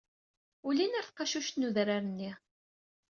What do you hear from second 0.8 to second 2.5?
ɣer tqacuct n udrar-nni.